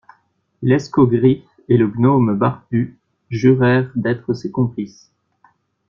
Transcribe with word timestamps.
L'escogriffe 0.63 1.45
et 1.69 1.77
le 1.77 1.87
gnome 1.87 2.35
barbu 2.35 2.97
jurèrent 3.29 3.91
d'être 3.93 4.33
ses 4.33 4.49
complices. 4.49 5.11